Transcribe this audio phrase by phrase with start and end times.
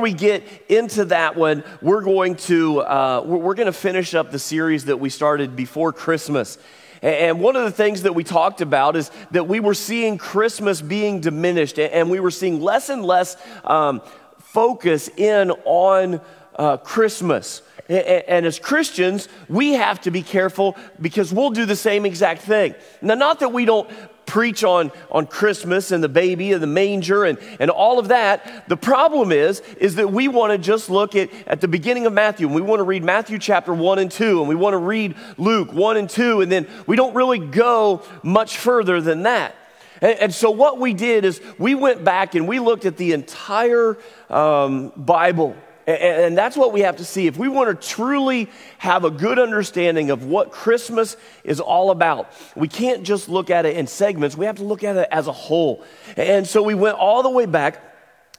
[0.00, 4.38] we get into that one, we're going to uh, we're going to finish up the
[4.38, 6.58] series that we started before Christmas.
[7.02, 10.80] And one of the things that we talked about is that we were seeing Christmas
[10.80, 14.00] being diminished, and we were seeing less and less um,
[14.38, 16.20] focus in on
[16.56, 17.62] uh, Christmas.
[17.88, 22.74] And as Christians, we have to be careful because we'll do the same exact thing.
[23.00, 23.88] Now, not that we don't
[24.26, 28.68] preach on, on Christmas and the baby and the manger and, and all of that.
[28.68, 32.12] The problem is, is that we want to just look at, at the beginning of
[32.12, 34.78] Matthew and we want to read Matthew chapter 1 and 2 and we want to
[34.78, 39.54] read Luke 1 and 2 and then we don't really go much further than that.
[40.00, 43.12] And, and so what we did is we went back and we looked at the
[43.12, 43.96] entire
[44.28, 47.28] um, Bible and that's what we have to see.
[47.28, 52.32] If we want to truly have a good understanding of what Christmas is all about,
[52.56, 54.36] we can't just look at it in segments.
[54.36, 55.84] We have to look at it as a whole.
[56.16, 57.80] And so we went all the way back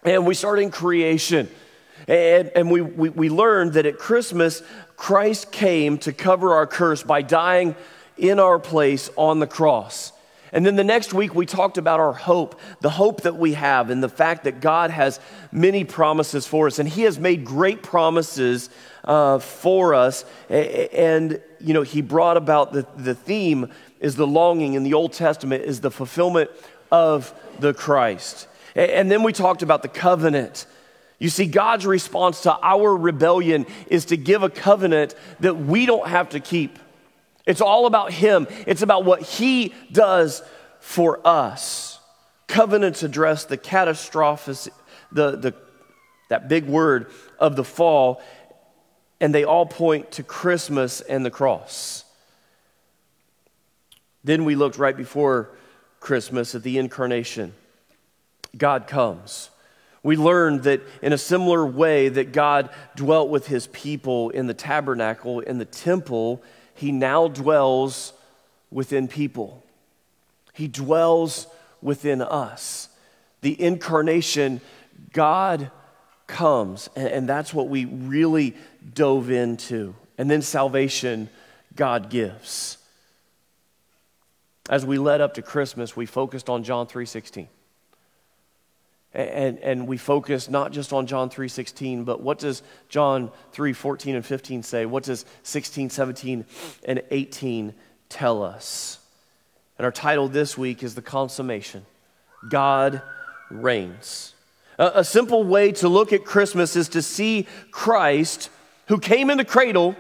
[0.03, 1.49] and we started in creation.
[2.07, 4.61] And, and we, we, we learned that at Christmas,
[4.97, 7.75] Christ came to cover our curse by dying
[8.17, 10.11] in our place on the cross.
[10.53, 13.89] And then the next week, we talked about our hope, the hope that we have,
[13.89, 15.19] and the fact that God has
[15.51, 16.79] many promises for us.
[16.79, 18.69] And He has made great promises
[19.03, 20.25] uh, for us.
[20.49, 25.13] And, you know, He brought about the, the theme is the longing in the Old
[25.13, 26.49] Testament, is the fulfillment
[26.91, 28.47] of the Christ.
[28.75, 30.65] And then we talked about the covenant.
[31.19, 36.07] You see, God's response to our rebellion is to give a covenant that we don't
[36.07, 36.77] have to keep.
[37.47, 40.43] It's all about Him, it's about what He does
[40.79, 41.99] for us.
[42.47, 44.73] Covenants address the catastrophic,
[45.11, 45.55] the, the,
[46.29, 47.09] that big word
[47.39, 48.21] of the fall,
[49.19, 52.03] and they all point to Christmas and the cross.
[54.23, 55.49] Then we looked right before
[55.99, 57.53] Christmas at the incarnation.
[58.55, 59.49] God comes.
[60.03, 64.53] We learned that in a similar way that God dwelt with his people in the
[64.53, 66.43] tabernacle, in the temple,
[66.77, 68.13] he now dwells
[68.71, 69.63] within people.
[70.53, 71.47] He dwells
[71.81, 72.89] within us.
[73.41, 74.61] The incarnation,
[75.11, 75.71] God
[76.27, 78.55] comes, and, that's what we really
[78.93, 79.95] dove into.
[80.17, 81.29] And then salvation,
[81.75, 82.77] God gives.
[84.69, 87.47] As we led up to Christmas, we focused on John 3:16
[89.17, 94.25] and, and we focus not just on John 3.16, but what does John 3.14 and
[94.25, 94.85] 15 say?
[94.85, 96.45] What does 16, 17,
[96.85, 97.73] and 18
[98.09, 98.99] tell us?
[99.79, 101.83] And our title this week is The Consummation.
[102.47, 103.01] God
[103.49, 104.35] reigns.
[104.77, 108.51] A, a simple way to look at Christmas is to see Christ,
[108.87, 109.95] who came in the cradle,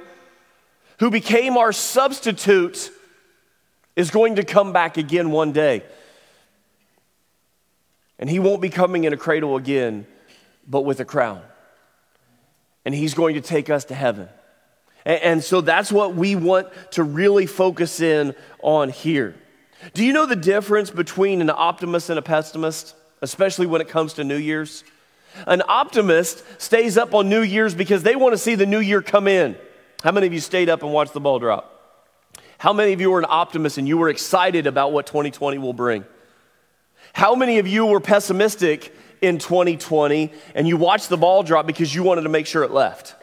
[0.99, 2.91] who became our substitute,
[3.95, 5.81] is going to come back again one day.
[8.19, 10.07] And he won't be coming in a cradle again,
[10.67, 11.41] but with a crown.
[12.85, 14.29] And he's going to take us to heaven.
[15.05, 19.35] And, and so that's what we want to really focus in on here.
[19.93, 24.13] Do you know the difference between an optimist and a pessimist, especially when it comes
[24.13, 24.83] to New Year's?
[25.45, 29.01] An optimist stays up on New Year's because they want to see the new year
[29.01, 29.55] come in.
[30.03, 31.73] How many of you stayed up and watched the ball drop?
[32.57, 35.73] How many of you were an optimist and you were excited about what 2020 will
[35.73, 36.05] bring?
[37.17, 41.95] How many of you were pessimistic in 2020 and you watched the ball drop because
[41.95, 43.15] you wanted to make sure it left?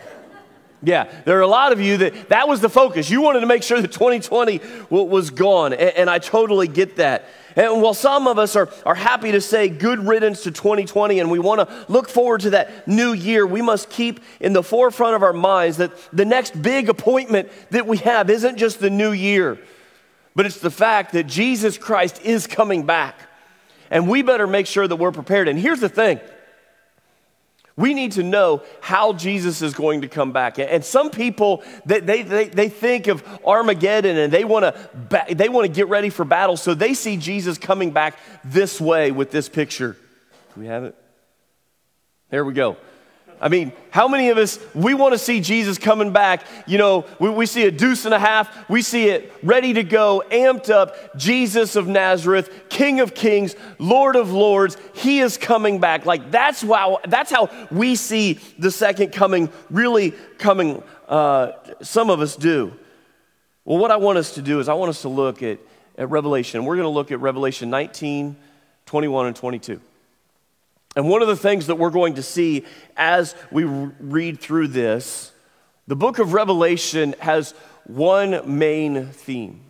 [0.83, 3.09] Yeah, there are a lot of you that that was the focus.
[3.09, 4.61] You wanted to make sure that 2020
[4.91, 7.27] was gone, and, and I totally get that.
[7.55, 11.31] And while some of us are, are happy to say good riddance to 2020 and
[11.31, 15.15] we want to look forward to that new year, we must keep in the forefront
[15.15, 19.13] of our minds that the next big appointment that we have isn't just the new
[19.13, 19.57] year,
[20.35, 23.21] but it's the fact that Jesus Christ is coming back
[23.95, 25.47] and we better make sure that we're prepared.
[25.49, 26.21] And here's the thing
[27.77, 30.59] we need to know how Jesus is going to come back.
[30.59, 35.67] And some people, they, they, they, think of Armageddon and they want to they want
[35.67, 36.57] to get ready for battle.
[36.57, 39.97] So they see Jesus coming back this way with this picture.
[40.55, 40.95] Do we have it?
[42.31, 42.77] There we go.
[43.41, 46.47] I mean, how many of us, we want to see Jesus coming back?
[46.67, 49.83] You know, we, we, see a deuce and a half, we see it ready to
[49.83, 51.17] go, amped up.
[51.17, 56.07] Jesus of Nazareth, King of Kings, Lord of Lords, He is coming back.
[56.07, 60.83] Like, that's how, that's how we see the second coming really coming.
[61.09, 61.53] Uh,
[61.83, 62.73] some of us do.
[63.65, 65.59] Well, what I want us to do is I want us to look at,
[65.97, 66.65] at Revelation.
[66.65, 68.37] We're going to look at Revelation 19,
[68.87, 69.81] 21, and 22.
[70.97, 72.65] And one of the things that we're going to see
[72.97, 75.33] as we read through this,
[75.87, 77.53] the book of Revelation has
[77.85, 79.61] one main theme.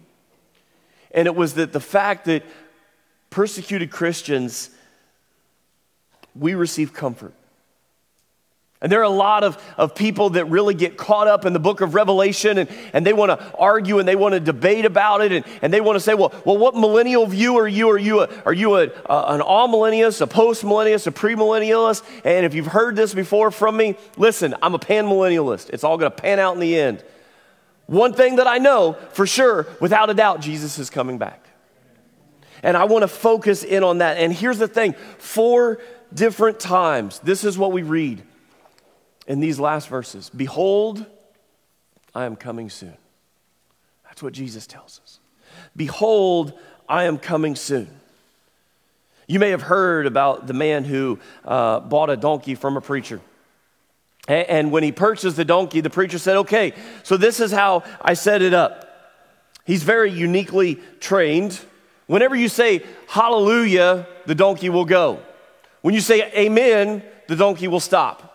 [1.10, 2.44] And it was that the fact that
[3.30, 4.70] persecuted Christians,
[6.34, 7.32] we receive comfort.
[8.84, 11.58] And there are a lot of, of people that really get caught up in the
[11.58, 15.22] book of Revelation and, and they want to argue and they want to debate about
[15.22, 17.88] it and, and they want to say, well, well, what millennial view are you?
[17.88, 22.04] Are you, a, are you a, an amillennialist, a postmillennialist, a premillennialist?
[22.26, 25.70] And if you've heard this before from me, listen, I'm a panmillennialist.
[25.70, 27.02] It's all going to pan out in the end.
[27.86, 31.42] One thing that I know for sure, without a doubt, Jesus is coming back.
[32.62, 34.18] And I want to focus in on that.
[34.18, 35.80] And here's the thing four
[36.12, 38.22] different times, this is what we read
[39.26, 41.04] in these last verses Behold,
[42.14, 42.96] I am coming soon.
[44.04, 45.18] That's what Jesus tells us.
[45.76, 46.52] Behold,
[46.88, 47.88] I am coming soon.
[49.26, 53.20] You may have heard about the man who uh, bought a donkey from a preacher.
[54.26, 56.72] And when he purchased the donkey, the preacher said, Okay,
[57.02, 58.84] so this is how I set it up.
[59.66, 61.60] He's very uniquely trained.
[62.06, 65.20] Whenever you say hallelujah, the donkey will go.
[65.82, 68.33] When you say amen, the donkey will stop.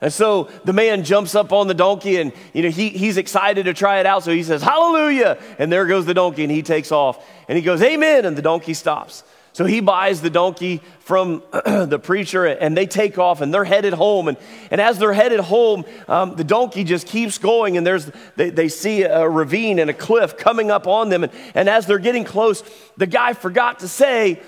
[0.00, 3.66] And so the man jumps up on the donkey and you know he, he's excited
[3.66, 4.24] to try it out.
[4.24, 5.38] So he says, Hallelujah.
[5.58, 7.24] And there goes the donkey and he takes off.
[7.48, 8.24] And he goes, Amen.
[8.24, 9.24] And the donkey stops.
[9.52, 13.92] So he buys the donkey from the preacher and they take off and they're headed
[13.92, 14.28] home.
[14.28, 14.38] And,
[14.70, 18.68] and as they're headed home, um, the donkey just keeps going and there's, they, they
[18.68, 21.24] see a ravine and a cliff coming up on them.
[21.24, 22.62] And, and as they're getting close,
[22.96, 24.40] the guy forgot to say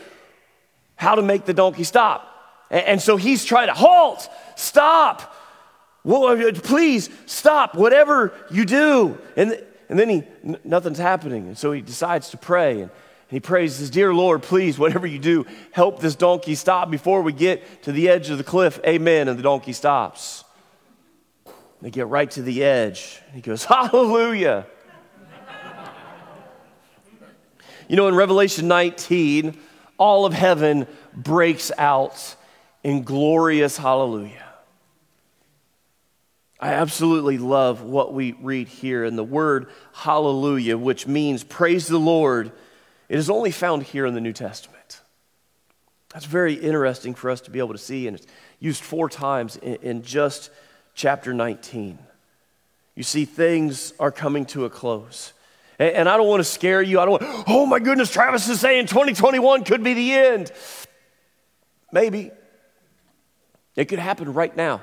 [0.95, 2.29] how to make the donkey stop.
[2.71, 5.32] And, and so he's trying to halt, stop.
[6.05, 9.19] Well, uh, please stop, whatever you do.
[9.37, 10.23] And, and then he,
[10.65, 11.47] nothing's happening.
[11.47, 12.83] And so he decides to pray.
[12.83, 12.91] And,
[13.33, 17.33] he prays, says, Dear Lord, please, whatever you do, help this donkey stop before we
[17.33, 18.79] get to the edge of the cliff.
[18.87, 19.27] Amen.
[19.27, 20.45] And the donkey stops.
[21.81, 23.23] They get right to the edge.
[23.33, 24.67] He goes, Hallelujah.
[27.89, 29.59] you know, in Revelation 19,
[29.97, 32.37] all of heaven breaks out
[32.85, 34.52] in glorious hallelujah.
[36.63, 39.05] I absolutely love what we read here.
[39.05, 42.53] in the word hallelujah, which means praise the Lord,
[43.09, 45.01] it is only found here in the New Testament.
[46.13, 48.29] That's very interesting for us to be able to see, and it's
[48.61, 50.51] used four times in, in just
[50.95, 51.99] chapter 19.
[52.95, 55.33] You see, things are coming to a close.
[55.81, 57.01] And, and I don't want to scare you.
[57.01, 60.53] I don't want, oh my goodness, Travis is saying 2021 could be the end.
[61.91, 62.31] Maybe.
[63.75, 64.83] It could happen right now.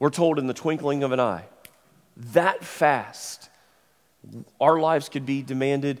[0.00, 1.44] We're told in the twinkling of an eye.
[2.32, 3.48] That fast,
[4.60, 6.00] our lives could be demanded.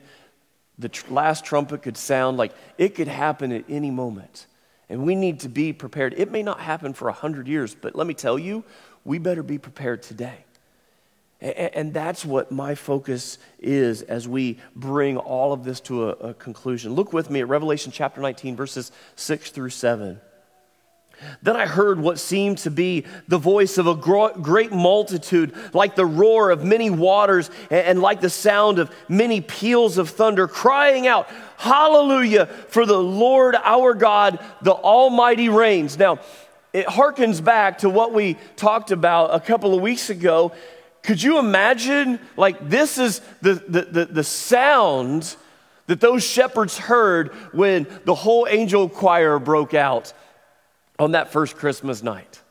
[0.78, 4.46] The tr- last trumpet could sound like it could happen at any moment.
[4.88, 6.14] And we need to be prepared.
[6.16, 8.64] It may not happen for 100 years, but let me tell you,
[9.04, 10.44] we better be prepared today.
[11.40, 16.92] And that's what my focus is as we bring all of this to a, conclusion.
[16.92, 20.20] Look with me at Revelation chapter 19, verses 6 through 7.
[21.42, 26.06] Then I heard what seemed to be the voice of a great multitude, like the
[26.06, 31.28] roar of many waters and like the sound of many peals of thunder, crying out,
[31.56, 35.98] Hallelujah, for the Lord our God, the Almighty reigns.
[35.98, 36.20] Now,
[36.72, 40.52] it harkens back to what we talked about a couple of weeks ago.
[41.02, 42.20] Could you imagine?
[42.36, 45.36] Like, this is the, the, the, the sound
[45.86, 50.12] that those shepherds heard when the whole angel choir broke out
[51.00, 52.42] on that first Christmas night.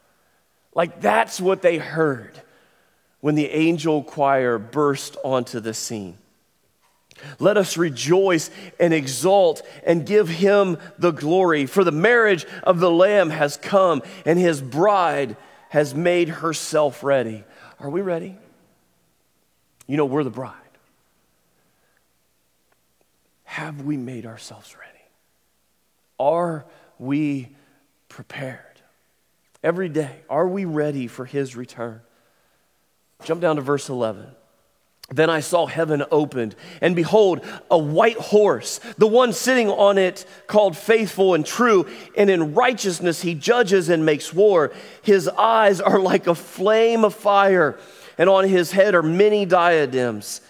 [0.74, 2.42] Like that's what they heard
[3.22, 6.18] when the angel choir burst onto the scene.
[7.38, 12.90] Let us rejoice and exult and give him the glory, for the marriage of the
[12.90, 15.38] Lamb has come and his bride
[15.70, 17.44] has made herself ready.
[17.80, 18.38] Are we ready?
[19.86, 20.56] You know, we're the bride.
[23.44, 24.90] Have we made ourselves ready?
[26.18, 26.66] Are
[26.98, 27.50] we
[28.10, 28.60] prepared?
[29.64, 32.02] Every day, are we ready for his return?
[33.24, 34.28] Jump down to verse 11.
[35.12, 40.24] Then I saw heaven opened, and behold, a white horse, the one sitting on it
[40.46, 44.72] called faithful and true, and in righteousness he judges and makes war.
[45.02, 47.80] His eyes are like a flame of fire,
[48.20, 50.42] and on his head are many diadems.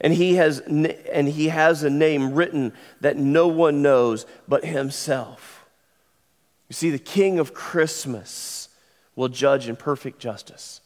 [0.00, 5.59] And he has, and he has a name written that no one knows but himself.
[6.70, 8.68] You see, the King of Christmas
[9.16, 10.80] will judge in perfect justice.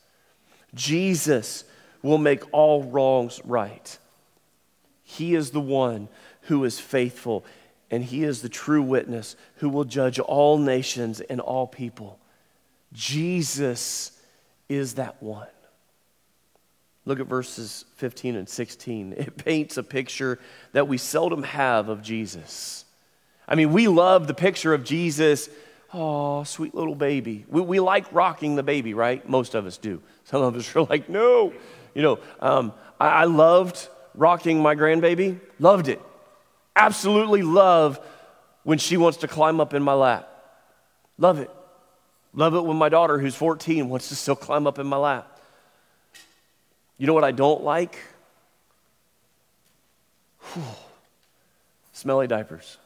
[0.75, 1.65] Jesus
[2.03, 3.99] will make all wrongs right.
[5.03, 6.09] He is the one
[6.43, 7.45] who is faithful,
[7.91, 12.19] and He is the true witness who will judge all nations and all people.
[12.95, 14.19] Jesus
[14.71, 15.47] is that one.
[17.05, 19.13] Look at verses 15 and 16.
[19.19, 20.39] It paints a picture
[20.73, 22.87] that we seldom have of Jesus.
[23.47, 25.51] I mean, we love the picture of Jesus
[25.97, 27.47] Oh, sweet little baby.
[27.49, 29.27] We, we like rocking the baby, right?
[29.29, 30.03] Most of us do.
[30.25, 31.53] Some of us are like, no.
[31.95, 36.03] You know, um, I, I loved rocking my grandbaby, loved it.
[36.75, 38.01] Absolutely love
[38.65, 40.29] when she wants to climb up in my lap.
[41.17, 41.51] Love it.
[42.33, 45.39] Love it when my daughter, who's 14, wants to still climb up in my lap.
[46.99, 47.97] You know what I don't like?
[50.53, 50.63] Whew.
[51.93, 52.79] Smelly diapers.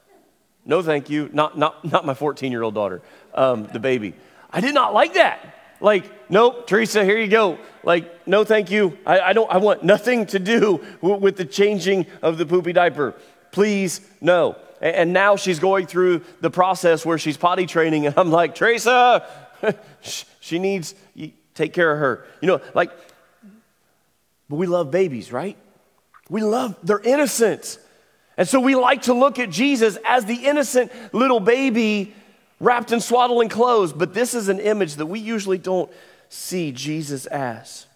[0.68, 1.30] No, thank you.
[1.32, 3.02] Not, not, not my 14 year old daughter,
[3.34, 4.14] um, the baby.
[4.50, 5.56] I did not like that.
[5.80, 7.58] Like, nope, Teresa, here you go.
[7.82, 8.98] Like, no, thank you.
[9.06, 9.50] I, I don't.
[9.50, 13.14] I want nothing to do with, with the changing of the poopy diaper.
[13.50, 14.56] Please, no.
[14.80, 18.54] And, and now she's going through the process where she's potty training, and I'm like,
[18.54, 19.26] Teresa,
[20.40, 22.26] she needs you take care of her.
[22.40, 22.90] You know, like,
[24.48, 25.56] but we love babies, right?
[26.28, 27.78] We love they're innocent.
[28.38, 32.14] And so we like to look at Jesus as the innocent little baby
[32.60, 35.90] wrapped in swaddling clothes, but this is an image that we usually don't
[36.28, 37.86] see Jesus as.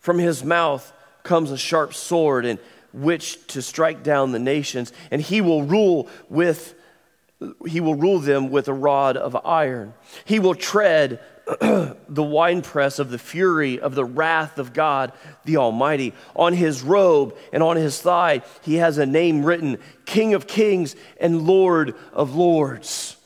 [0.00, 2.58] From his mouth comes a sharp sword in
[2.92, 6.74] which to strike down the nations, and he will rule with
[7.68, 9.94] he will rule them with a rod of iron.
[10.24, 11.20] He will tread
[12.08, 15.12] the winepress of the fury of the wrath of God
[15.44, 16.12] the Almighty.
[16.36, 20.94] On his robe and on his thigh, he has a name written King of Kings
[21.18, 23.16] and Lord of Lords.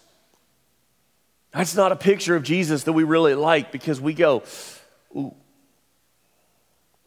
[1.53, 4.45] That's not a picture of Jesus that we really like because we go,
[5.17, 5.35] ooh.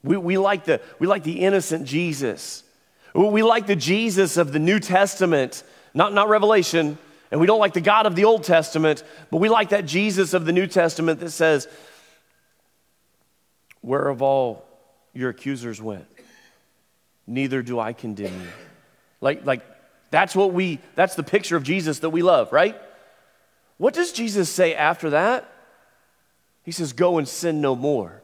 [0.04, 2.64] We, we, like the, we like the innocent Jesus.
[3.16, 5.64] We like the Jesus of the New Testament,
[5.96, 7.00] not, not Revelation,
[7.32, 10.34] and we don't like the God of the Old Testament, but we like that Jesus
[10.34, 11.68] of the New Testament that says,
[13.82, 14.66] Where have all
[15.14, 16.06] your accusers went?
[17.28, 18.48] Neither do I condemn you.
[19.22, 19.62] Like, like
[20.12, 22.80] that's what we, that's the picture of Jesus that we love, right?
[23.78, 25.50] What does Jesus say after that?
[26.64, 28.22] He says, Go and sin no more.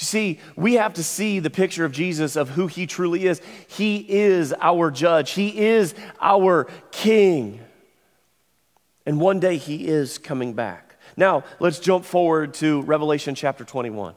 [0.00, 3.42] See, we have to see the picture of Jesus of who he truly is.
[3.68, 7.60] He is our judge, he is our king.
[9.04, 10.96] And one day he is coming back.
[11.18, 14.14] Now, let's jump forward to Revelation chapter 21.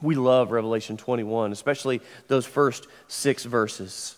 [0.00, 4.17] We love Revelation 21, especially those first six verses.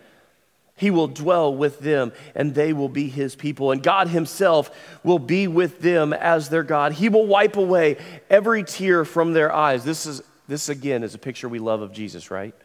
[0.81, 3.69] he will dwell with them, and they will be his people.
[3.69, 4.71] And God himself
[5.03, 6.93] will be with them as their God.
[6.93, 7.97] He will wipe away
[8.31, 9.83] every tear from their eyes.
[9.83, 12.55] This, is, this again, is a picture we love of Jesus, right?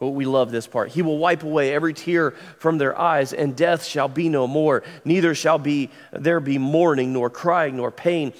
[0.00, 0.90] We love this part.
[0.90, 4.82] He will wipe away every tear from their eyes, and death shall be no more.
[5.04, 8.32] Neither shall be there be mourning, nor crying, nor pain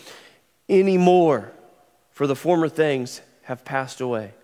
[0.69, 1.53] anymore,
[2.11, 4.35] for the former things have passed away.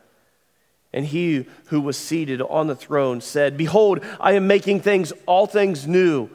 [0.93, 5.47] And he who was seated on the throne said, Behold, I am making things, all
[5.47, 6.31] things new.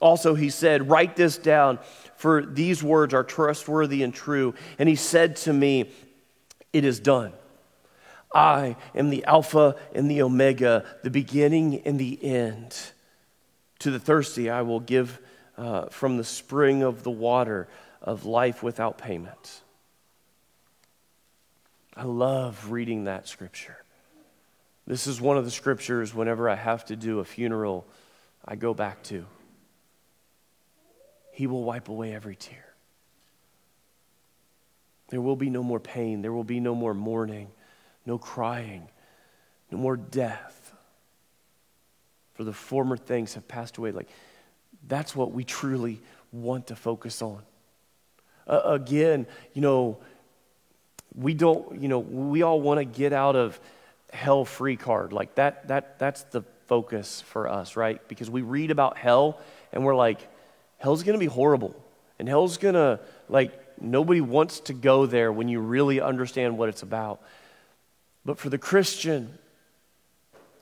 [0.00, 1.78] Also, he said, Write this down,
[2.16, 4.54] for these words are trustworthy and true.
[4.78, 5.90] And he said to me,
[6.72, 7.32] It is done.
[8.34, 12.76] I am the Alpha and the Omega, the beginning and the end.
[13.80, 15.20] To the thirsty, I will give
[15.56, 17.68] uh, from the spring of the water
[18.00, 19.60] of life without payment.
[21.96, 23.81] I love reading that scripture.
[24.86, 27.86] This is one of the scriptures whenever I have to do a funeral,
[28.44, 29.24] I go back to.
[31.32, 32.66] He will wipe away every tear.
[35.08, 36.22] There will be no more pain.
[36.22, 37.48] There will be no more mourning,
[38.06, 38.88] no crying,
[39.70, 40.72] no more death.
[42.34, 43.92] For the former things have passed away.
[43.92, 44.08] Like,
[44.88, 46.00] that's what we truly
[46.32, 47.42] want to focus on.
[48.46, 49.98] Uh, again, you know,
[51.14, 53.60] we don't, you know, we all want to get out of
[54.12, 55.12] hell free card.
[55.12, 58.06] Like that, that, that's the focus for us, right?
[58.08, 59.40] Because we read about hell
[59.72, 60.20] and we're like,
[60.78, 61.74] hell's going to be horrible.
[62.18, 66.68] And hell's going to, like, nobody wants to go there when you really understand what
[66.68, 67.20] it's about.
[68.24, 69.38] But for the Christian,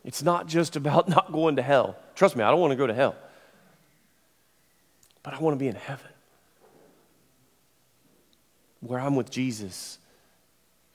[0.05, 1.97] it's not just about not going to hell.
[2.15, 3.17] Trust me, I don't want to go to hell.
[5.23, 6.07] But I want to be in heaven
[8.81, 9.99] where I'm with Jesus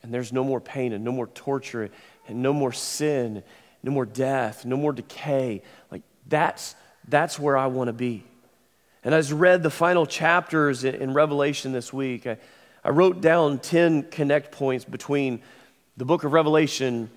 [0.02, 1.90] and there's no more pain and no more torture
[2.28, 3.44] and no more sin,
[3.84, 5.62] no more death, no more decay.
[5.92, 6.76] Like that's
[7.08, 8.24] that's where I want to be.
[9.04, 12.38] And as I read the final chapters in, Revelation this week, I,
[12.84, 15.42] I wrote down 10 connect points between
[15.96, 17.12] the book of Revelation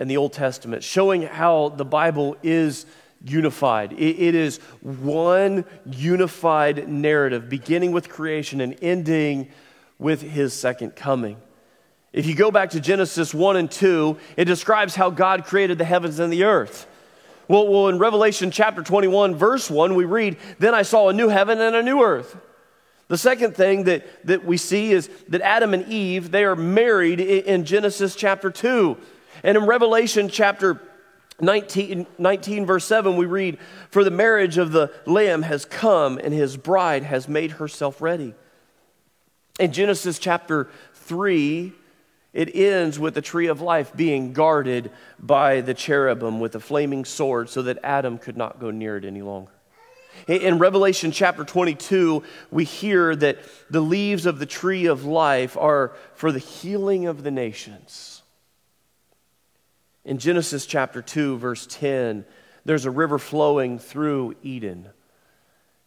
[0.00, 2.86] and the Old Testament, showing how the Bible is
[3.24, 3.92] unified.
[3.92, 9.48] It, it is one unified narrative, beginning with creation and ending
[9.98, 11.36] with his second coming.
[12.12, 15.84] If you go back to Genesis 1 and 2, it describes how God created the
[15.84, 16.86] heavens and the earth.
[17.48, 21.28] Well, well, in Revelation chapter 21, verse 1, we read, Then I saw a new
[21.28, 22.36] heaven and a new earth.
[23.08, 27.20] The second thing that, that we see is that Adam and Eve, they are married
[27.20, 28.96] in Genesis chapter 2.
[29.42, 30.80] And in Revelation chapter
[31.40, 33.58] 19, 19, verse 7, we read,
[33.90, 38.34] For the marriage of the Lamb has come, and his bride has made herself ready.
[39.58, 41.72] In Genesis chapter 3,
[42.32, 47.04] it ends with the tree of life being guarded by the cherubim with a flaming
[47.04, 49.52] sword so that Adam could not go near it any longer.
[50.26, 53.38] In Revelation chapter 22, we hear that
[53.70, 58.22] the leaves of the tree of life are for the healing of the nations.
[60.04, 62.24] In Genesis chapter 2, verse 10,
[62.64, 64.88] there's a river flowing through Eden.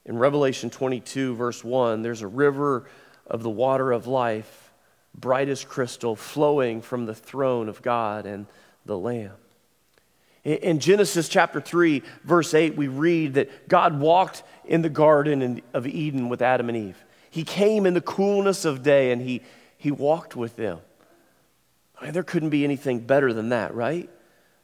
[0.06, 2.88] In Revelation 22, verse 1, there's a river
[3.28, 4.65] of the water of life
[5.20, 8.46] bright as crystal, flowing from the throne of God and
[8.86, 9.32] the Lamb.
[10.44, 15.88] In Genesis chapter 3, verse 8, we read that God walked in the garden of
[15.88, 17.04] Eden with Adam and Eve.
[17.32, 19.42] He came in the coolness of day and he,
[19.78, 20.80] he walked with them.
[22.00, 24.10] I mean, there couldn't be anything better than that, right?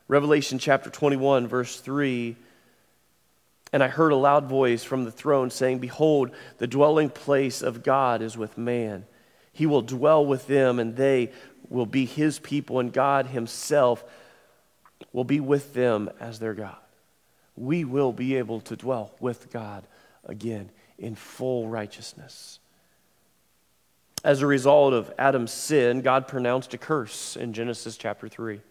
[0.08, 2.36] Revelation chapter 21, verse 3
[3.74, 6.30] And I heard a loud voice from the throne saying, Behold,
[6.60, 9.06] the dwelling place of God is with man
[9.52, 11.32] he will dwell with them, and they
[11.70, 14.04] will be his people, and God himself
[15.14, 16.78] will be with them as their God.
[17.56, 19.84] We will be able to dwell with God
[20.26, 22.60] again in full righteousness.
[24.24, 28.62] As a result of Adam's sin, God pronounced a curse in Genesis chapter 3.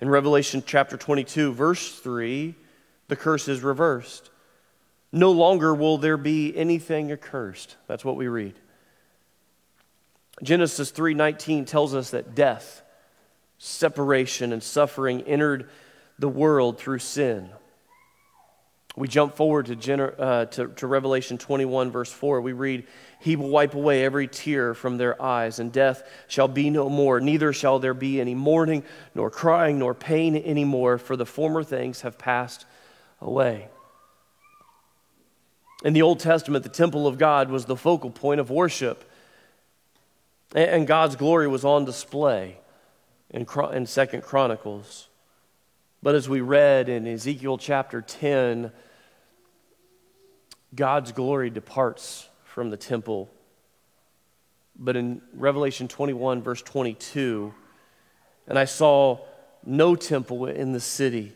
[0.00, 2.54] In Revelation chapter 22, verse 3,
[3.08, 4.30] the curse is reversed.
[5.12, 7.76] No longer will there be anything accursed.
[7.86, 8.54] That's what we read.
[10.44, 12.82] Genesis 3:19 tells us that death,
[13.58, 15.68] separation and suffering entered
[16.18, 17.50] the world through sin.
[18.96, 22.40] We jump forward to, uh, to, to, Revelation 21, verse 4.
[22.40, 22.86] We read,
[23.18, 27.18] He will wipe away every tear from their eyes, and death shall be no more.
[27.18, 32.02] Neither shall there be any mourning, nor crying, nor pain anymore, for the former things
[32.02, 32.66] have passed
[33.20, 33.66] away.
[35.84, 39.10] In the Old Testament, the temple of God was the focal point of worship.
[40.54, 42.58] And God's glory was on display
[43.30, 45.08] in, in Second Chronicles.
[46.00, 48.70] But as we read in Ezekiel chapter 10,
[50.74, 53.28] God's glory departs from the temple.
[54.78, 57.52] But in Revelation 21, verse 22,
[58.46, 59.18] and I saw
[59.64, 61.32] no temple in the city,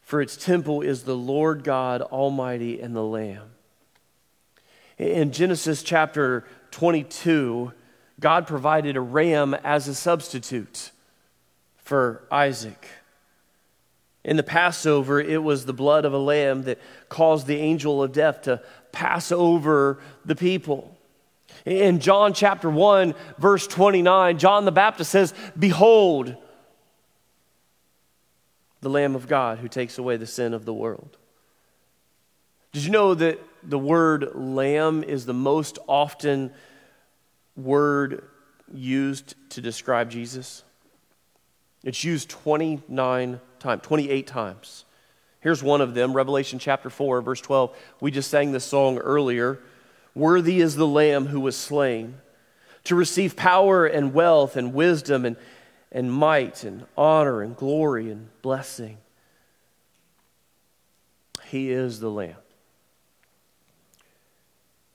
[0.00, 3.50] for its temple is the Lord God Almighty and the Lamb.
[4.98, 7.72] In Genesis chapter 22,
[8.18, 10.90] God provided a ram as a substitute
[11.76, 12.88] for Isaac.
[14.24, 18.12] In the Passover, it was the blood of a lamb that caused the angel of
[18.12, 20.96] death to pass over the people.
[21.64, 26.36] In John chapter 1, verse 29, John the Baptist says, Behold,
[28.80, 31.16] the Lamb of God who takes away the sin of the world.
[32.72, 36.52] Did you know that the word lamb is the most often
[37.56, 38.28] word
[38.72, 40.62] used to describe Jesus?
[41.84, 44.84] It's used 29 times, 28 times.
[45.40, 47.76] Here's one of them, Revelation chapter 4, verse 12.
[48.00, 49.60] We just sang this song earlier.
[50.14, 52.16] Worthy is the Lamb who was slain
[52.84, 55.36] to receive power and wealth and wisdom and,
[55.92, 58.98] and might and honor and glory and blessing.
[61.44, 62.36] He is the Lamb.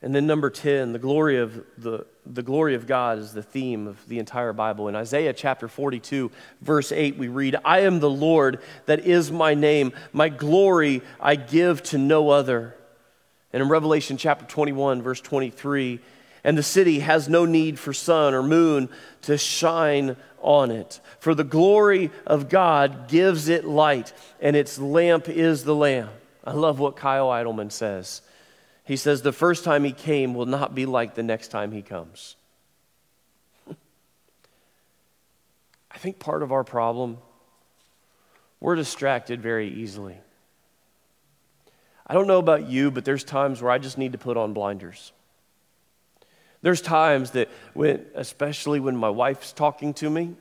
[0.02, 3.88] And then number 10, the glory of the, the glory of God is the theme
[3.88, 4.88] of the entire Bible.
[4.88, 6.32] In Isaiah chapter 42,
[6.62, 9.94] verse 8, we read, I am the Lord, that is my name.
[10.14, 12.76] My glory I give to no other.
[13.54, 16.00] And in Revelation chapter 21, verse 23,
[16.44, 18.90] and the city has no need for sun or moon
[19.24, 21.00] to shine on it.
[21.20, 26.10] For the glory of God gives it light, and its lamp is the Lamb.
[26.44, 28.22] I love what Kyle Idleman says.
[28.92, 31.82] He says, The first time he came will not be like the next time he
[31.82, 32.36] comes.
[35.90, 37.20] I think part of our problem,
[38.60, 40.18] we're distracted very easily.
[42.06, 44.52] I don't know about you, but there's times where I just need to put on
[44.52, 45.14] blinders.
[46.62, 50.36] There's times that, when, especially when my wife's talking to me,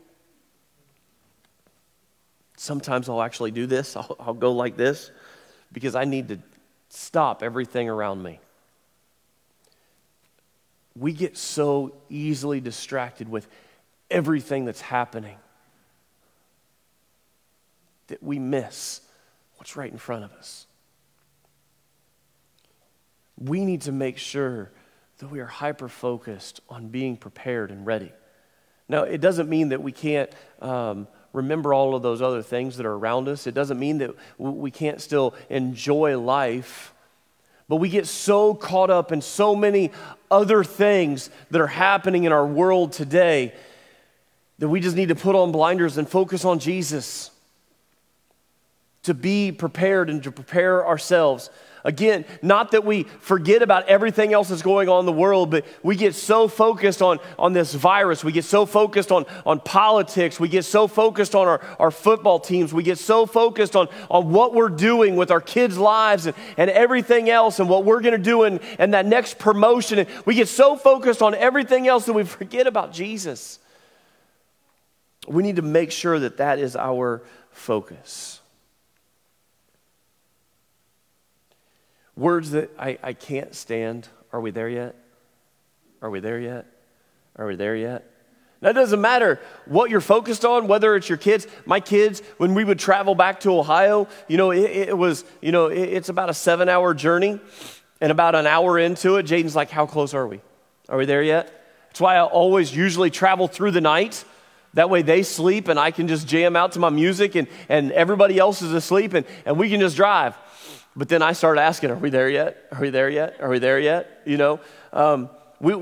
[2.57, 5.13] Sometimes I'll actually do this, I'll, I'll go like this
[5.73, 6.41] because I need to
[6.91, 8.41] stop everything around me.
[10.97, 13.49] We get so easily distracted with
[14.11, 15.37] everything that's happening
[18.09, 19.01] that we miss
[19.57, 20.67] what's right in front of us.
[23.39, 24.71] We need to make sure
[25.19, 28.13] that we are hyper focused on being prepared and ready.
[28.89, 32.87] Now, it doesn't mean that we can't um, remember all of those other things that
[32.87, 33.47] are around us.
[33.47, 36.93] It doesn't mean that we can't still enjoy life.
[37.69, 39.93] But we get so caught up in so many
[40.31, 43.55] other things that are happening in our world today
[44.59, 47.31] that we just need to put on blinders and focus on Jesus
[49.05, 51.49] to be prepared and to prepare ourselves
[51.85, 55.65] Again, not that we forget about everything else that's going on in the world, but
[55.83, 58.23] we get so focused on, on this virus.
[58.23, 60.39] We get so focused on, on politics.
[60.39, 62.75] We get so focused on our, our football teams.
[62.75, 66.69] We get so focused on, on what we're doing with our kids' lives and, and
[66.71, 70.07] everything else and what we're going to do and, and that next promotion.
[70.27, 73.59] We get so focused on everything else that we forget about Jesus.
[75.27, 78.41] We need to make sure that that is our focus.
[82.21, 84.07] Words that I, I can't stand.
[84.31, 84.95] Are we there yet?
[86.03, 86.67] Are we there yet?
[87.35, 88.05] Are we there yet?
[88.61, 91.47] Now, it doesn't matter what you're focused on, whether it's your kids.
[91.65, 95.51] My kids, when we would travel back to Ohio, you know, it, it was, you
[95.51, 97.41] know, it, it's about a seven hour journey.
[98.03, 100.41] And about an hour into it, Jaden's like, How close are we?
[100.91, 101.51] Are we there yet?
[101.89, 104.27] That's why I always usually travel through the night.
[104.75, 107.93] That way they sleep and I can just jam out to my music and, and
[107.93, 110.37] everybody else is asleep and, and we can just drive.
[110.97, 112.67] But then I started asking, Are we there yet?
[112.73, 113.37] Are we there yet?
[113.41, 114.23] Are we there yet?
[114.25, 114.61] You know,
[114.93, 115.77] um, we,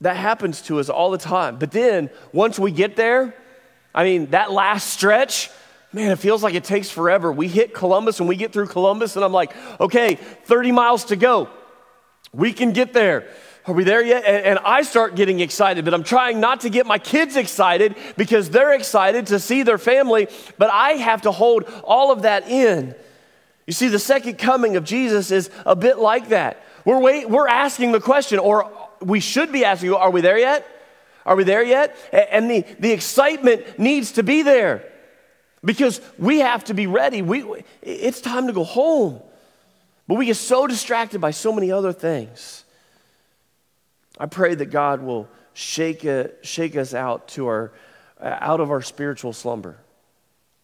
[0.00, 1.58] that happens to us all the time.
[1.58, 3.34] But then once we get there,
[3.94, 5.50] I mean, that last stretch,
[5.92, 7.32] man, it feels like it takes forever.
[7.32, 11.16] We hit Columbus and we get through Columbus, and I'm like, okay, 30 miles to
[11.16, 11.48] go.
[12.32, 13.28] We can get there.
[13.66, 14.24] Are we there yet?
[14.24, 17.96] And, and, I start getting excited, but I'm trying not to get my kids excited
[18.16, 22.48] because they're excited to see their family, but I have to hold all of that
[22.48, 22.94] in.
[23.66, 26.62] You see, the second coming of Jesus is a bit like that.
[26.84, 30.66] We're, wait, we're asking the question, or we should be asking, are we there yet?
[31.24, 31.96] Are we there yet?
[32.12, 34.88] And the, the excitement needs to be there
[35.64, 37.22] because we have to be ready.
[37.22, 39.20] We, it's time to go home.
[40.06, 42.64] But we get so distracted by so many other things.
[44.18, 47.72] I pray that God will shake, a, shake us out, to our,
[48.20, 49.76] uh, out of our spiritual slumber.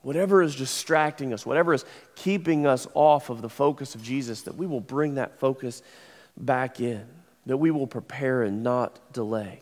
[0.02, 1.84] Whatever is distracting us, whatever is
[2.16, 5.82] keeping us off of the focus of Jesus, that we will bring that focus
[6.36, 7.06] back in,
[7.46, 9.60] that we will prepare and not delay.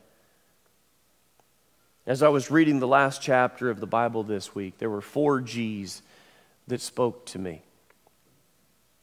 [2.07, 5.40] As I was reading the last chapter of the Bible this week, there were four
[5.40, 6.03] G's
[6.66, 7.62] that spoke to me.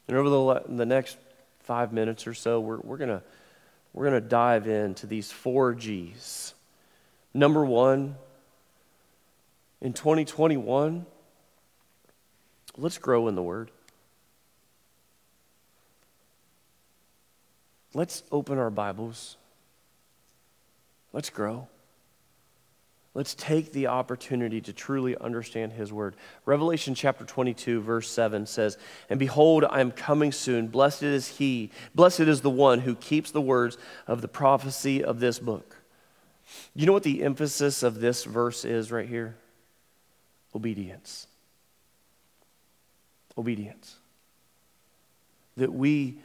[0.07, 1.17] And over the, the next
[1.59, 3.21] five minutes or so, we're, we're going
[3.93, 6.53] we're to dive into these four G's.
[7.33, 8.15] Number one,
[9.81, 11.05] in 2021,
[12.77, 13.71] Let's grow in the Word.
[17.93, 19.37] Let's open our Bibles.
[21.11, 21.67] Let's grow.
[23.15, 26.15] Let's take the opportunity to truly understand His Word.
[26.45, 28.77] Revelation chapter 22, verse 7 says,
[29.09, 30.67] And behold, I am coming soon.
[30.67, 35.19] Blessed is He, blessed is the one who keeps the words of the prophecy of
[35.19, 35.77] this book.
[36.75, 39.35] You know what the emphasis of this verse is right here?
[40.55, 41.26] Obedience
[43.37, 43.95] obedience.
[45.57, 46.17] That we,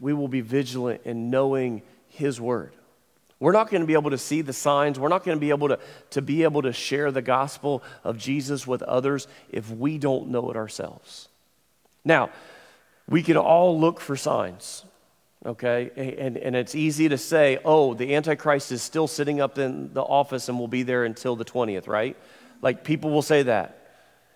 [0.00, 2.74] we will be vigilant in knowing His word.
[3.40, 4.98] We're not going to be able to see the signs.
[5.00, 5.78] We're not going to be able to,
[6.10, 10.50] to be able to share the gospel of Jesus with others if we don't know
[10.50, 11.28] it ourselves.
[12.04, 12.30] Now,
[13.08, 14.84] we can all look for signs,
[15.44, 15.90] okay?
[16.18, 20.02] And, and it's easy to say, oh, the Antichrist is still sitting up in the
[20.02, 22.16] office and will be there until the 20th, right?
[22.60, 23.79] Like people will say that.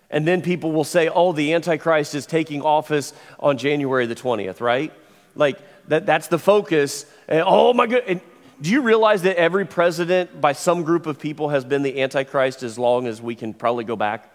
[0.09, 4.61] And then people will say, oh, the Antichrist is taking office on January the 20th,
[4.61, 4.93] right?
[5.35, 7.05] Like, that, that's the focus.
[7.27, 8.21] And, oh, my God.
[8.61, 12.63] do you realize that every president by some group of people has been the Antichrist
[12.63, 14.31] as long as we can probably go back?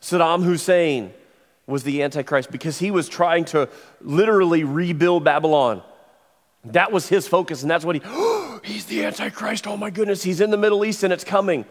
[0.00, 1.12] Saddam Hussein
[1.66, 3.68] was the Antichrist because he was trying to
[4.00, 5.82] literally rebuild Babylon.
[6.66, 9.66] That was his focus, and that's what he, oh, he's the Antichrist.
[9.66, 11.64] Oh my goodness, he's in the Middle East and it's coming.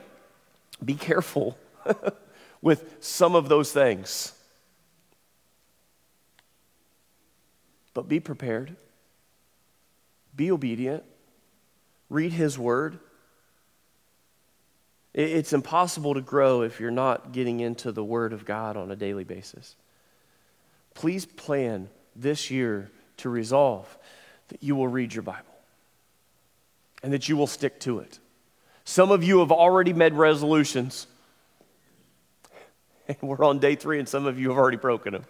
[0.84, 1.58] Be careful.
[2.62, 4.34] with some of those things.
[7.94, 8.76] But be prepared,
[10.36, 11.04] be obedient,
[12.10, 13.00] read His Word.
[15.14, 18.96] It's impossible to grow if you're not getting into the Word of God on a
[18.98, 19.78] daily basis.
[20.94, 23.98] Please plan this year to resolve
[24.50, 25.56] that you will read your Bible
[27.02, 28.20] and that you will stick to it.
[28.84, 31.08] Some of you have already made resolutions,
[33.08, 35.26] and we're on day three, and some of you have already broken them.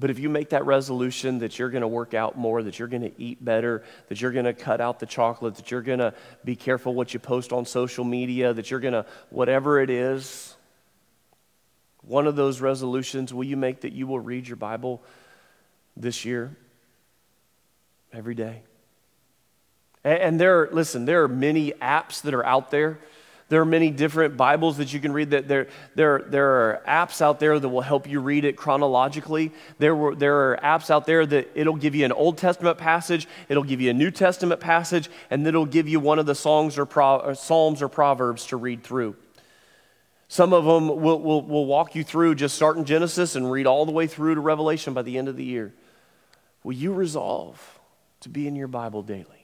[0.00, 2.86] But if you make that resolution that you're going to work out more, that you're
[2.86, 5.98] going to eat better, that you're going to cut out the chocolate, that you're going
[5.98, 9.90] to be careful what you post on social media, that you're going to, whatever it
[9.90, 10.54] is,
[12.02, 15.02] one of those resolutions will you make that you will read your Bible
[15.96, 16.56] this year?
[18.12, 18.62] Every day.
[20.04, 23.00] And there are, listen, there are many apps that are out there
[23.48, 25.30] there are many different Bibles that you can read.
[25.30, 29.52] That there, there, there are apps out there that will help you read it chronologically.
[29.78, 33.26] There, were, there are apps out there that it'll give you an Old Testament passage,
[33.48, 36.34] it'll give you a New Testament passage, and then it'll give you one of the
[36.34, 39.16] songs or, pro, or Psalms or Proverbs to read through.
[40.28, 43.86] Some of them will, will, will walk you through just starting Genesis and read all
[43.86, 45.72] the way through to Revelation by the end of the year.
[46.62, 47.80] Will you resolve
[48.20, 49.37] to be in your Bible daily?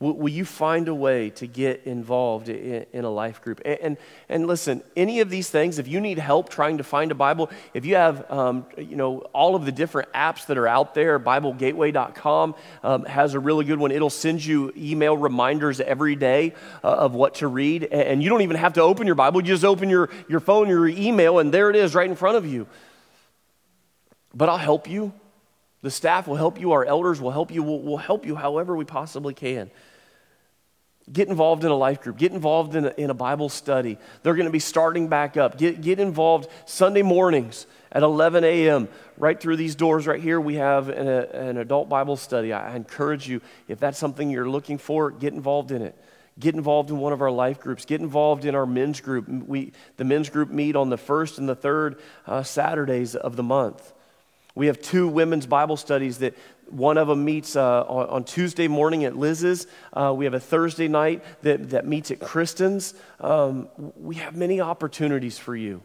[0.00, 3.60] Will, will you find a way to get involved in, in a life group?
[3.66, 3.96] And, and,
[4.30, 7.50] and, listen, any of these things, if you need help trying to find a Bible,
[7.74, 11.20] if you have, um, you know, all of the different apps that are out there,
[11.20, 13.90] BibleGateway.com um, has a really good one.
[13.90, 17.84] It'll send you email reminders every day uh, of what to read.
[17.84, 19.42] And you don't even have to open your Bible.
[19.42, 22.38] You just open your, your phone, your email, and there it is right in front
[22.38, 22.66] of you.
[24.32, 25.12] But I'll help you.
[25.82, 26.72] The staff will help you.
[26.72, 27.62] Our elders will help you.
[27.62, 29.70] We'll, we'll help you however we possibly can.
[31.12, 32.18] Get involved in a life group.
[32.18, 33.98] Get involved in a, in a Bible study.
[34.22, 35.58] They're going to be starting back up.
[35.58, 38.88] Get, get involved Sunday mornings at 11 a.m.
[39.16, 42.52] Right through these doors right here, we have an, a, an adult Bible study.
[42.52, 45.96] I encourage you, if that's something you're looking for, get involved in it.
[46.38, 47.84] Get involved in one of our life groups.
[47.84, 49.28] Get involved in our men's group.
[49.28, 53.42] We, the men's group meet on the first and the third uh, Saturdays of the
[53.42, 53.92] month.
[54.60, 56.36] We have two women's Bible studies that
[56.68, 59.66] one of them meets uh, on, on, Tuesday morning at Liz's.
[59.90, 62.92] Uh, we have a Thursday night that, that meets at Kristen's.
[63.20, 65.82] Um, we have many opportunities for you.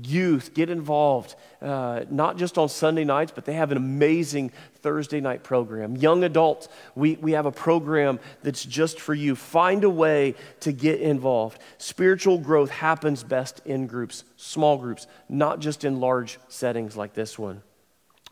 [0.00, 5.20] Youth, get involved, uh, not just on Sunday nights, but they have an amazing Thursday
[5.20, 5.96] night program.
[5.96, 9.34] Young adults, we, we have a program that's just for you.
[9.34, 11.60] Find a way to get involved.
[11.78, 17.36] Spiritual growth happens best in groups, small groups, not just in large settings like this
[17.36, 17.62] one.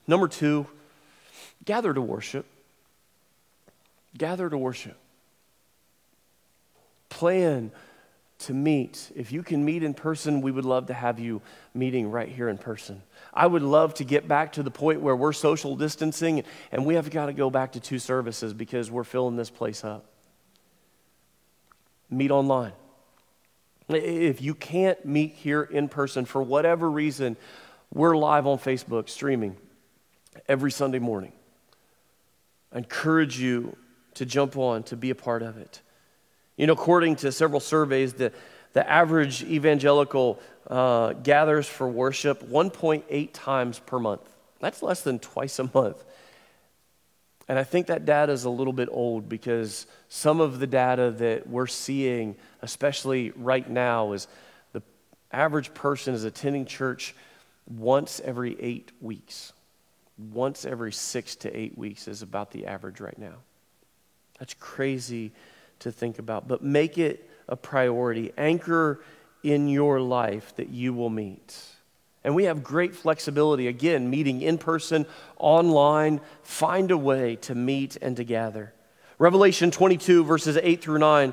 [0.09, 0.67] Number two,
[1.67, 2.47] gather to worship.
[4.17, 4.97] Gather to worship.
[7.11, 7.71] Plan
[8.41, 9.13] to meet.
[9.15, 11.43] If you can meet in person, we would love to have you
[11.75, 13.03] meeting right here in person.
[13.35, 16.43] I would love to get back to the point where we're social distancing
[16.73, 19.85] and we have got to go back to two services because we're filling this place
[19.85, 20.07] up.
[22.09, 22.73] Meet online.
[23.91, 27.37] If you can't meet here in person for whatever reason,
[27.93, 29.57] we're live on Facebook streaming
[30.47, 31.33] every Sunday morning.
[32.73, 33.77] I encourage you
[34.15, 35.81] to jump on, to be a part of it.
[36.57, 38.33] You know, according to several surveys, the,
[38.73, 44.23] the average evangelical uh, gathers for worship 1.8 times per month.
[44.61, 46.05] That's less than twice a month.
[47.49, 51.13] And I think that data is a little bit old because some of the data
[51.19, 54.29] that we're seeing, especially right now, is
[54.73, 54.83] the
[55.33, 57.15] average person is attending church
[57.67, 59.53] once every eight weeks
[60.19, 63.37] once every six to eight weeks is about the average right now.
[64.39, 65.33] That's crazy
[65.81, 68.33] to think about, but make it a priority.
[68.37, 69.01] Anchor
[69.43, 71.57] in your life that you will meet.
[72.25, 75.07] And we have great flexibility, again, meeting in person,
[75.39, 76.21] online.
[76.43, 78.75] Find a way to meet and to gather.
[79.19, 81.33] Revelation 22, verses 8 through 9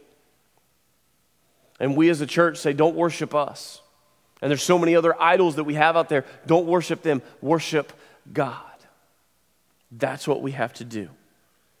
[1.81, 3.81] And we as a church say, don't worship us.
[4.39, 6.25] And there's so many other idols that we have out there.
[6.45, 7.91] Don't worship them, worship
[8.31, 8.61] God.
[9.91, 11.09] That's what we have to do.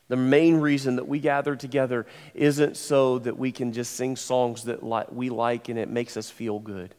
[0.07, 4.63] The main reason that we gather together isn't so that we can just sing songs
[4.63, 4.81] that
[5.13, 6.95] we like and it makes us feel good.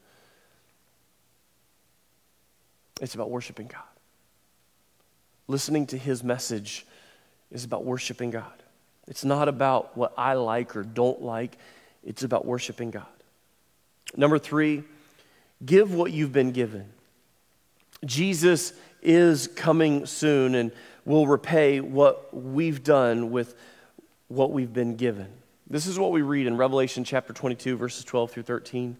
[3.01, 3.83] It's about worshiping God.
[5.49, 6.87] Listening to his message
[7.51, 8.63] is about worshiping God.
[9.09, 11.59] It's not about what I like or don't like.
[12.05, 13.07] It's about worshiping God.
[14.17, 14.85] Number three,
[15.65, 16.91] give what you've been given.
[18.05, 20.73] Jesus is coming soon and
[21.05, 23.55] will repay what we've done with
[24.29, 25.29] what we've been given.
[25.69, 28.97] This is what we read in Revelation chapter 22, verses 12 through 13.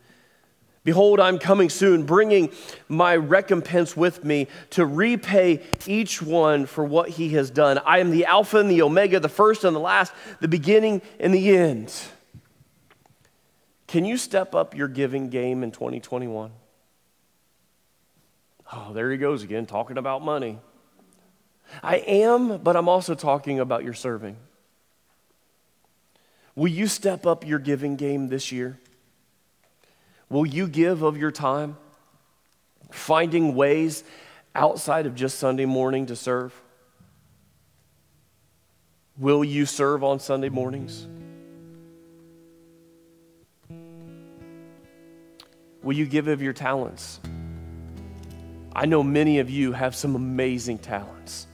[0.85, 2.51] Behold, I'm coming soon, bringing
[2.89, 7.79] my recompense with me to repay each one for what he has done.
[7.87, 11.33] I am the Alpha and the Omega, the first and the last, the beginning and
[11.33, 11.95] the end.
[13.93, 16.51] Can you step up your giving game in 2021?
[18.73, 20.59] Oh, there he goes again, talking about money.
[21.83, 24.39] I am, but I'm also talking about your serving.
[26.55, 28.81] Will you step up your giving game this year?
[30.31, 31.77] Will you give of your time?
[32.91, 34.05] Finding ways
[34.55, 36.55] outside of just Sunday morning to serve?
[39.19, 41.07] Will you serve on Sunday mornings?
[45.83, 47.21] Will you give of your talents?
[48.75, 51.47] I know many of you have some amazing talents.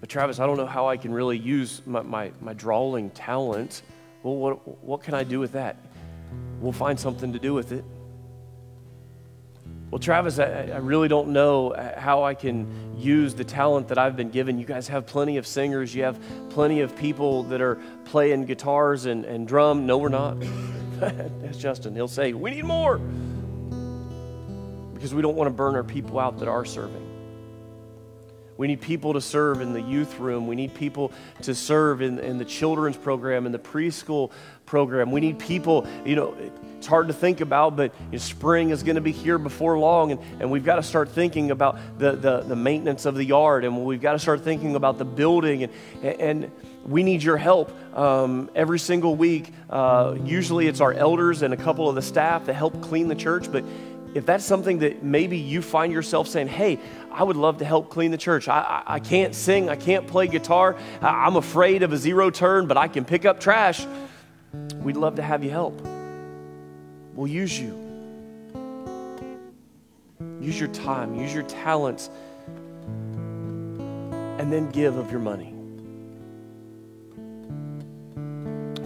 [0.00, 3.82] But Travis, I don't know how I can really use my, my, my drawing talent.
[4.22, 5.76] Well, what, what can I do with that?
[6.60, 7.84] We'll find something to do with it.
[9.90, 14.16] Well, Travis, I, I, really don't know how I can use the talent that I've
[14.16, 14.58] been given.
[14.58, 16.20] You guys have plenty of singers, you have
[16.50, 19.86] plenty of people that are playing guitars and, and drum.
[19.86, 20.36] No, we're not.
[21.42, 21.94] That's Justin.
[21.94, 22.98] He'll say, We need more
[24.94, 27.05] because we don't want to burn our people out that are serving.
[28.56, 30.46] We need people to serve in the youth room.
[30.46, 34.30] We need people to serve in, in the children's program, in the preschool
[34.64, 35.10] program.
[35.10, 36.36] We need people, you know,
[36.76, 39.78] it's hard to think about, but you know, spring is going to be here before
[39.78, 43.24] long, and, and we've got to start thinking about the, the, the maintenance of the
[43.24, 46.50] yard, and we've got to start thinking about the building, and, and
[46.86, 49.52] we need your help um, every single week.
[49.68, 53.14] Uh, usually it's our elders and a couple of the staff that help clean the
[53.14, 53.64] church, but
[54.16, 56.78] if that's something that maybe you find yourself saying, hey,
[57.12, 58.48] I would love to help clean the church.
[58.48, 62.30] I, I, I can't sing, I can't play guitar, I, I'm afraid of a zero
[62.30, 63.86] turn, but I can pick up trash.
[64.78, 65.78] We'd love to have you help.
[67.14, 67.78] We'll use you.
[70.40, 72.08] Use your time, use your talents,
[74.38, 75.52] and then give of your money.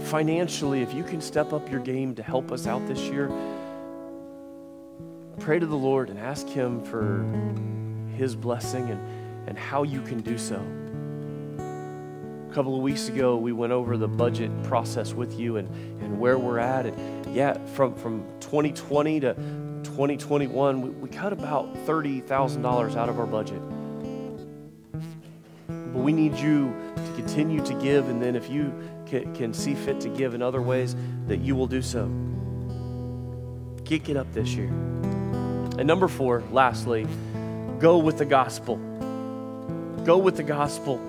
[0.06, 3.30] Financially, if you can step up your game to help us out this year,
[5.40, 7.24] pray to the Lord and ask Him for
[8.16, 10.62] His blessing and, and how you can do so.
[11.58, 15.68] A couple of weeks ago, we went over the budget process with you and,
[16.02, 16.86] and where we're at.
[16.86, 19.34] And yeah, from, from 2020 to
[19.84, 23.62] 2021, we, we cut about $30,000 out of our budget.
[25.68, 28.74] But we need you to continue to give, and then if you
[29.06, 30.94] can, can see fit to give in other ways,
[31.28, 32.10] that you will do so.
[33.84, 34.70] Kick it up this year.
[35.80, 37.06] And number four, lastly,
[37.78, 38.76] go with the gospel.
[40.04, 41.00] Go with the gospel.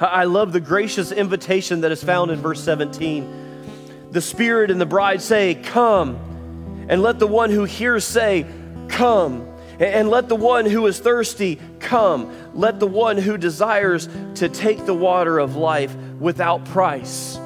[0.00, 4.08] I love the gracious invitation that is found in verse 17.
[4.12, 6.86] The Spirit and the bride say, Come.
[6.88, 8.46] And let the one who hears say,
[8.88, 9.46] Come.
[9.78, 12.34] And let the one who is thirsty come.
[12.54, 17.38] Let the one who desires to take the water of life without price.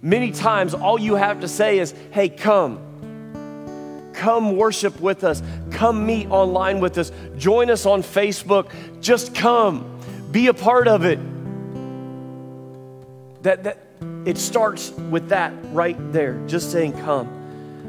[0.00, 2.83] Many times, all you have to say is, Hey, come.
[4.14, 5.42] Come worship with us.
[5.70, 7.12] Come meet online with us.
[7.36, 8.72] Join us on Facebook.
[9.00, 10.00] Just come.
[10.30, 11.18] Be a part of it.
[13.42, 13.78] That, that
[14.24, 17.42] it starts with that right there, just saying, Come.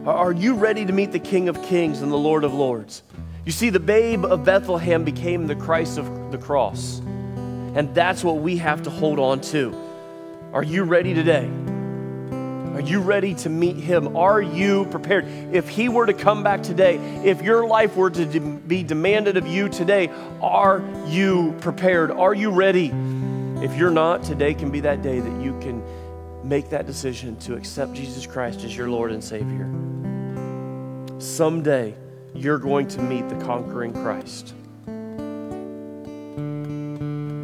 [0.06, 3.02] Are you ready to meet the King of Kings and the Lord of Lords?
[3.46, 7.00] You see, the babe of Bethlehem became the Christ of the cross.
[7.00, 9.76] And that's what we have to hold on to.
[10.54, 11.50] Are you ready today?
[12.76, 14.18] Are you ready to meet him?
[14.18, 15.26] Are you prepared?
[15.54, 19.38] If he were to come back today, if your life were to de- be demanded
[19.38, 20.10] of you today,
[20.42, 22.12] are you prepared?
[22.12, 22.88] Are you ready?
[23.64, 25.82] If you're not, today can be that day that you can
[26.44, 29.72] make that decision to accept Jesus Christ as your Lord and Savior.
[31.22, 31.96] Someday,
[32.34, 34.54] you're going to meet the conquering Christ.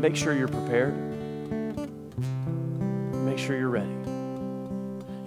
[0.01, 0.93] Make sure you're prepared.
[3.23, 4.01] Make sure you're ready.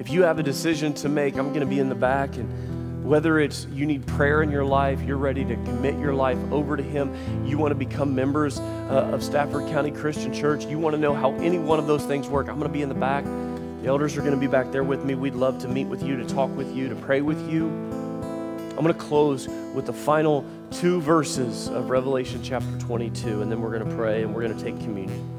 [0.05, 2.37] If you have a decision to make, I'm going to be in the back.
[2.37, 6.37] And whether it's you need prayer in your life, you're ready to commit your life
[6.53, 10.79] over to Him, you want to become members uh, of Stafford County Christian Church, you
[10.79, 12.91] want to know how any one of those things work, I'm going to be in
[12.91, 13.25] the back.
[13.25, 15.15] The elders are going to be back there with me.
[15.15, 17.69] We'd love to meet with you, to talk with you, to pray with you.
[17.69, 23.63] I'm going to close with the final two verses of Revelation chapter 22, and then
[23.63, 25.34] we're going to pray and we're going to take communion.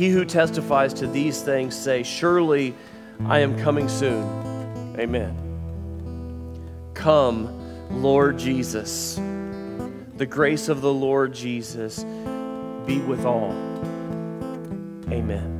[0.00, 2.74] He who testifies to these things say, Surely
[3.26, 4.96] I am coming soon.
[4.98, 5.36] Amen.
[6.94, 9.16] Come, Lord Jesus.
[10.16, 12.02] The grace of the Lord Jesus
[12.86, 13.50] be with all.
[15.10, 15.58] Amen.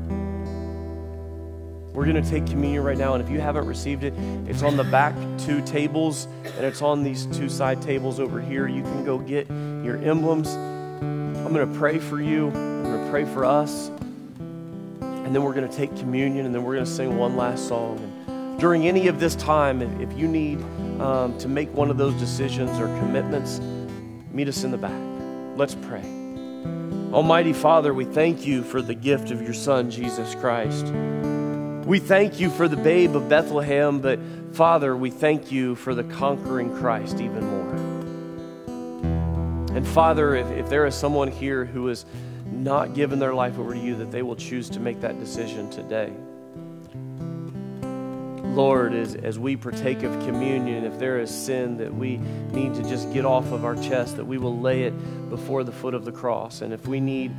[1.92, 4.14] We're going to take communion right now, and if you haven't received it,
[4.48, 8.66] it's on the back two tables, and it's on these two side tables over here.
[8.66, 10.48] You can go get your emblems.
[10.48, 13.90] I'm going to pray for you, I'm going to pray for us,
[15.30, 17.68] and then we're going to take communion, and then we're going to sing one last
[17.68, 18.00] song.
[18.26, 20.60] And during any of this time, if, you need
[21.00, 23.60] um, to make one of those decisions or commitments,
[24.32, 25.00] meet us in the back.
[25.56, 26.02] Let's pray.
[27.12, 30.86] Almighty Father, we thank you for the gift of your Son, Jesus Christ.
[31.86, 34.18] We thank you for the babe of Bethlehem, but
[34.50, 37.74] Father, we thank you for the conquering Christ even more.
[39.76, 42.04] And Father, if, if there is someone here who has
[42.50, 45.70] not given their life over to you, that they will choose to make that decision
[45.70, 46.12] today.
[48.54, 52.82] Lord, as, as we partake of communion, if there is sin that we need to
[52.82, 56.04] just get off of our chest, that we will lay it before the foot of
[56.04, 56.60] the cross.
[56.60, 57.34] And if we need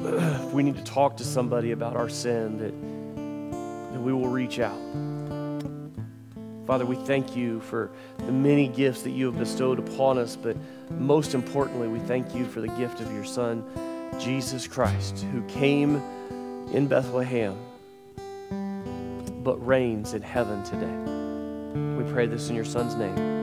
[0.02, 4.58] if we need to talk to somebody about our sin, that, that we will reach
[4.58, 4.80] out.
[6.70, 10.56] Father, we thank you for the many gifts that you have bestowed upon us, but
[10.88, 13.64] most importantly, we thank you for the gift of your Son,
[14.20, 15.96] Jesus Christ, who came
[16.72, 17.56] in Bethlehem
[19.42, 22.04] but reigns in heaven today.
[22.04, 23.39] We pray this in your Son's name.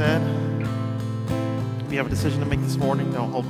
[0.00, 0.29] Said,